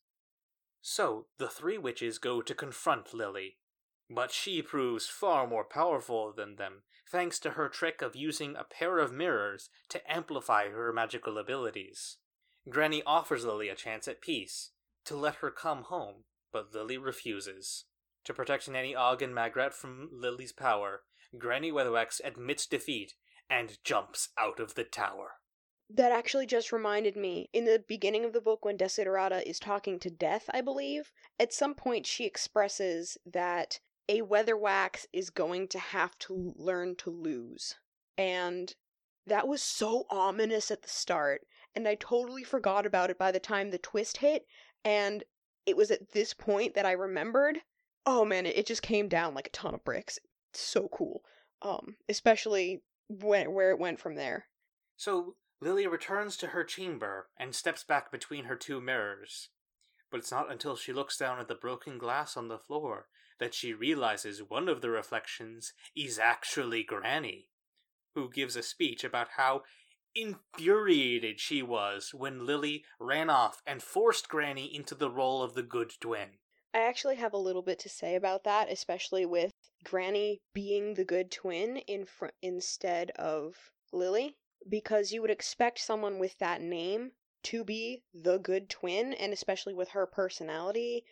[0.82, 3.58] So, the three witches go to confront Lily.
[4.10, 8.64] But she proves far more powerful than them, thanks to her trick of using a
[8.64, 12.18] pair of mirrors to amplify her magical abilities.
[12.70, 14.72] Granny offers Lily a chance at peace,
[15.06, 17.86] to let her come home, but Lily refuses.
[18.24, 21.04] To protect Nanny Ogg and Magrat from Lily's power,
[21.38, 23.14] Granny Weatherwax admits defeat
[23.50, 25.34] and jumps out of the tower.
[25.88, 27.50] That actually just reminded me.
[27.54, 31.54] In the beginning of the book, when Desiderata is talking to Death, I believe, at
[31.54, 37.76] some point she expresses that a Weatherwax is going to have to learn to lose.
[38.18, 38.74] And
[39.28, 41.42] that was so ominous at the start
[41.76, 44.48] and I totally forgot about it by the time the twist hit.
[44.84, 45.24] And
[45.66, 47.60] it was at this point that I remembered.
[48.06, 50.20] Oh man, it, just came down like a ton of bricks.
[50.54, 51.22] So cool.
[51.62, 54.46] Um, especially when where it went from there.
[54.96, 59.50] So Lily returns to her chamber and steps back between her two mirrors.
[60.12, 63.08] But it's not until she looks down at the broken glass on the floor
[63.40, 67.48] that she realizes one of the reflections is actually Granny,
[68.14, 69.64] who gives a speech about how
[70.16, 75.64] infuriated she was when Lily ran off and forced Granny into the role of the
[75.64, 76.30] good twin.
[76.74, 81.06] I actually have a little bit to say about that, especially with Granny being the
[81.06, 84.36] good twin in fr- instead of Lily,
[84.68, 87.12] because you would expect someone with that name
[87.44, 91.06] to be the good twin, and especially with her personality,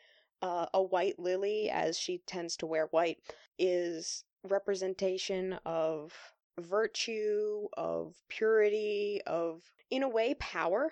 [0.44, 3.20] uh, a white Lily, as she tends to wear white,
[3.58, 6.14] is representation of
[6.60, 10.91] virtue, of purity, of, in a way, power.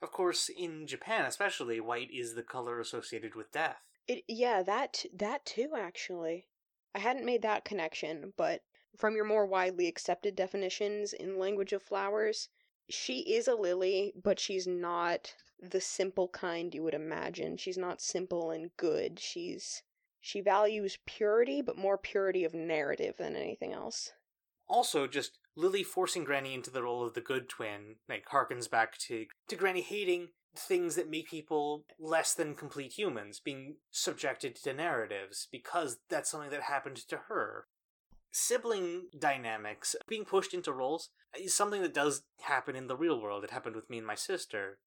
[0.00, 3.82] Of course, in Japan especially, white is the color associated with death.
[4.08, 6.46] It yeah, that that too actually.
[6.94, 8.62] I hadn't made that connection, but
[8.96, 12.48] from your more widely accepted definitions in language of flowers,
[12.88, 17.56] she is a lily, but she's not the simple kind you would imagine.
[17.56, 19.18] She's not simple and good.
[19.18, 19.82] She's
[20.20, 24.12] she values purity, but more purity of narrative than anything else.
[24.68, 28.98] Also, just Lily forcing Granny into the role of the good twin, like harkens back
[29.06, 30.28] to to Granny hating
[30.58, 36.50] things that make people less than complete humans, being subjected to narratives, because that's something
[36.50, 37.66] that happened to her.
[38.32, 43.44] Sibling dynamics, being pushed into roles, is something that does happen in the real world.
[43.44, 44.78] It happened with me and my sister.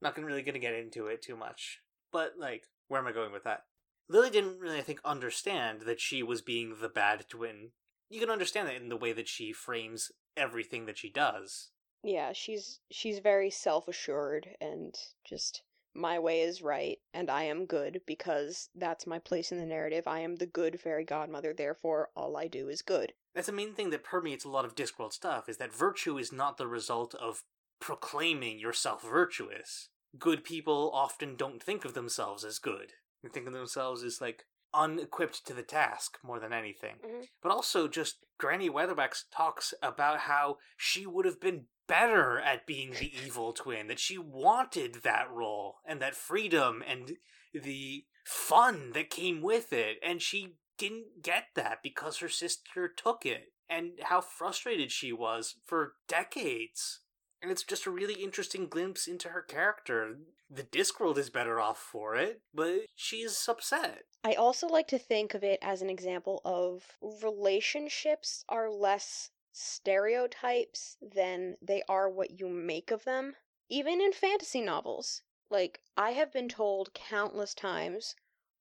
[0.00, 1.80] Not gonna really gonna get into it too much.
[2.12, 3.64] But like, where am I going with that?
[4.08, 7.72] Lily didn't really, I think, understand that she was being the bad twin.
[8.08, 11.70] You can understand that in the way that she frames everything that she does.
[12.02, 14.94] Yeah, she's she's very self-assured and
[15.24, 15.62] just
[15.94, 20.06] my way is right and I am good because that's my place in the narrative.
[20.06, 23.12] I am the good fairy godmother, therefore all I do is good.
[23.34, 26.32] That's the main thing that permeates a lot of Discworld stuff, is that virtue is
[26.32, 27.42] not the result of
[27.80, 29.88] proclaiming yourself virtuous.
[30.18, 32.92] Good people often don't think of themselves as good.
[33.22, 36.96] They think of themselves as like unequipped to the task more than anything.
[37.04, 37.28] Mhm.
[37.42, 42.92] But also just Granny Weatherwax talks about how she would have been better at being
[42.92, 47.16] the evil twin, that she wanted that role and that freedom and
[47.54, 53.24] the fun that came with it, and she didn't get that because her sister took
[53.24, 57.00] it, and how frustrated she was for decades.
[57.40, 60.16] And it's just a really interesting glimpse into her character.
[60.50, 64.02] The Discworld is better off for it, but she's upset.
[64.24, 70.96] I also like to think of it as an example of relationships are less stereotypes
[71.00, 73.34] than they are what you make of them.
[73.68, 75.22] Even in fantasy novels.
[75.50, 78.14] Like, I have been told countless times,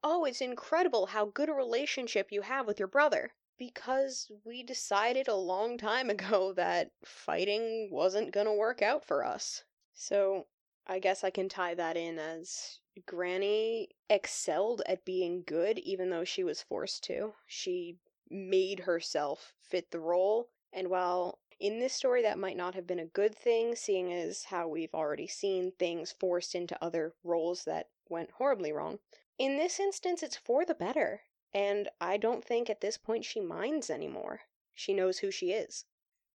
[0.03, 3.34] oh, it's incredible how good a relationship you have with your brother.
[3.58, 9.64] Because we decided a long time ago that fighting wasn't gonna work out for us.
[9.93, 10.47] So,
[10.86, 16.24] I guess I can tie that in as Granny excelled at being good even though
[16.24, 17.34] she was forced to.
[17.45, 17.97] She
[18.30, 22.99] made herself fit the role, and while in this story that might not have been
[22.99, 27.89] a good thing, seeing as how we've already seen things forced into other roles that
[28.10, 28.99] went horribly wrong,
[29.38, 31.24] in this instance it's for the better.
[31.54, 34.41] And I don't think at this point she minds anymore.
[34.76, 35.86] She knows who she is.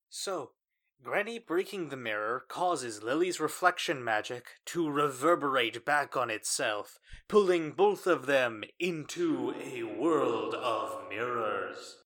[0.09, 0.53] So,
[1.03, 8.07] Granny breaking the mirror causes Lily's reflection magic to reverberate back on itself, pulling both
[8.07, 11.97] of them into a world of mirrors.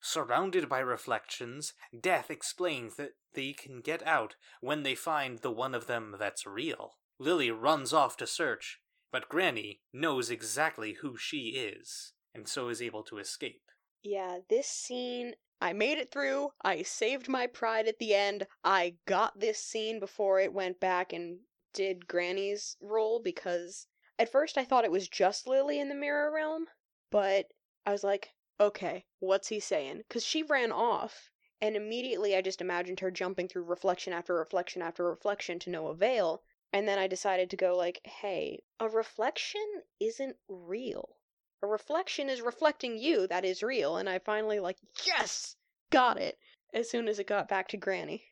[0.00, 5.74] Surrounded by reflections, Death explains that they can get out when they find the one
[5.74, 6.98] of them that's real.
[7.18, 8.80] Lily runs off to search,
[9.10, 13.70] but Granny knows exactly who she is, and so is able to escape.
[14.02, 16.50] Yeah, this scene, I made it through.
[16.62, 18.46] I saved my pride at the end.
[18.64, 21.38] I got this scene before it went back and
[21.72, 23.86] did Granny's role because
[24.18, 26.66] at first I thought it was just Lily in the mirror realm,
[27.10, 27.46] but
[27.86, 28.30] I was like,
[28.60, 29.98] okay, what's he saying?
[29.98, 31.30] Because she ran off,
[31.60, 35.88] and immediately I just imagined her jumping through reflection after reflection after reflection to no
[35.88, 36.42] avail.
[36.72, 41.16] And then I decided to go like, hey, a reflection isn't real.
[41.62, 45.56] A reflection is reflecting you that is real, and I finally like, yes,
[45.90, 46.38] got it.
[46.74, 48.24] As soon as it got back to Granny.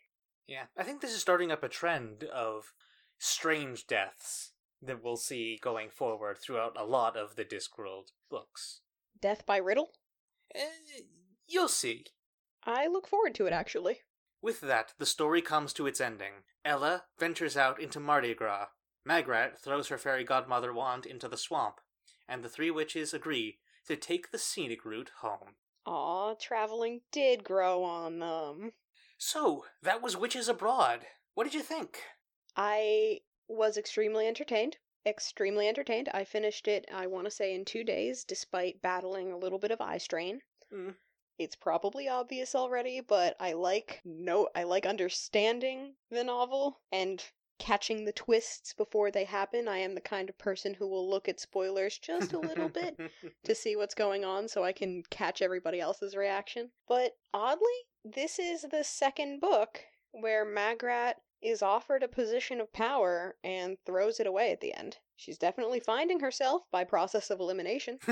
[0.48, 2.72] Yeah, I think this is starting up a trend of
[3.18, 4.52] strange deaths
[4.82, 8.80] that we'll see going forward throughout a lot of the Discworld books.
[9.20, 9.90] Death by Riddle?
[10.54, 11.02] Eh,
[11.46, 12.06] you'll see.
[12.64, 14.00] I look forward to it actually.
[14.42, 16.44] With that, the story comes to its ending.
[16.64, 18.68] Ella ventures out into Mardi Gras.
[19.04, 21.80] Magrat throws her fairy godmother wand into the swamp,
[22.30, 25.56] and the three witches agree to take the scenic route home.
[25.84, 28.72] Aw, traveling did grow on them.
[29.18, 31.00] So, that was Witches Abroad.
[31.34, 31.98] What did you think?
[32.56, 34.76] I was extremely entertained.
[35.04, 36.08] Extremely entertained.
[36.14, 39.72] I finished it, I want to say, in two days, despite battling a little bit
[39.72, 40.40] of eye strain.
[40.72, 40.94] Mm.
[41.38, 47.24] It's probably obvious already, but I like no I like understanding the novel and
[47.60, 49.68] catching the twists before they happen.
[49.68, 52.98] I am the kind of person who will look at spoilers just a little bit
[53.44, 56.70] to see what's going on so I can catch everybody else's reaction.
[56.88, 57.66] But oddly,
[58.04, 59.80] this is the second book
[60.12, 64.96] where Magrat is offered a position of power and throws it away at the end.
[65.16, 67.98] She's definitely finding herself by process of elimination.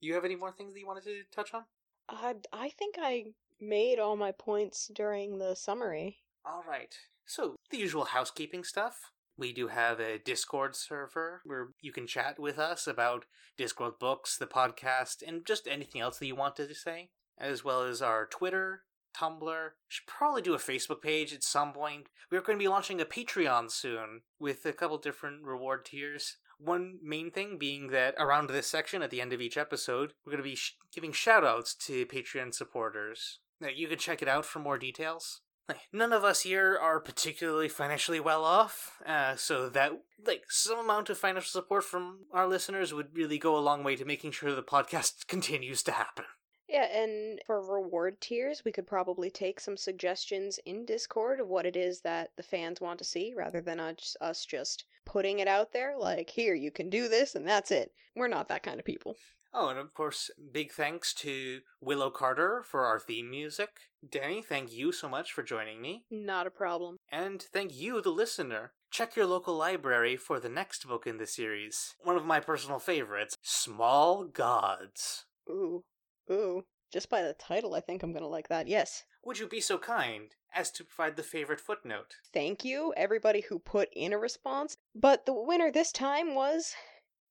[0.00, 1.64] you have any more things that you wanted to touch on?
[2.08, 3.24] Uh, I think I
[3.60, 6.18] made all my points during the summary.
[6.44, 6.96] All right.
[7.26, 9.10] So, the usual housekeeping stuff.
[9.36, 13.26] We do have a Discord server where you can chat with us about
[13.58, 17.82] Discworld books, the podcast, and just anything else that you wanted to say, as well
[17.82, 18.84] as our Twitter,
[19.16, 19.70] Tumblr.
[19.88, 22.06] Should probably do a Facebook page at some point.
[22.30, 26.36] We're going to be launching a Patreon soon with a couple different reward tiers.
[26.58, 30.32] One main thing being that around this section at the end of each episode, we're
[30.32, 33.40] going to be sh- giving shoutouts to Patreon supporters.
[33.60, 35.40] Now, you can check it out for more details.
[35.68, 39.92] Like, none of us here are particularly financially well off, uh, so that
[40.24, 43.96] like some amount of financial support from our listeners would really go a long way
[43.96, 46.24] to making sure the podcast continues to happen.
[46.68, 51.64] Yeah, and for reward tiers, we could probably take some suggestions in Discord of what
[51.64, 55.46] it is that the fans want to see rather than us us just putting it
[55.48, 57.92] out there like, here, you can do this, and that's it.
[58.16, 59.16] We're not that kind of people.
[59.52, 63.70] Oh, and of course, big thanks to Willow Carter for our theme music.
[64.08, 66.04] Danny, thank you so much for joining me.
[66.10, 66.96] Not a problem.
[67.10, 68.72] And thank you, the listener.
[68.90, 71.94] Check your local library for the next book in the series.
[72.02, 75.26] One of my personal favorites Small Gods.
[75.48, 75.84] Ooh,
[76.30, 76.64] ooh.
[76.92, 78.68] Just by the title, I think I'm gonna like that.
[78.68, 79.04] Yes.
[79.24, 82.14] Would you be so kind as to provide the favorite footnote?
[82.32, 84.76] Thank you, everybody who put in a response.
[84.94, 86.74] But the winner this time was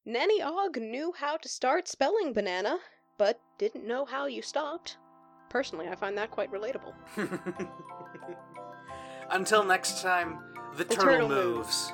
[0.05, 2.77] Nanny Ogg knew how to start spelling banana,
[3.17, 4.97] but didn't know how you stopped.
[5.49, 6.93] Personally, I find that quite relatable.
[9.31, 10.37] Until next time,
[10.77, 11.91] the, The turtle, turtle moves.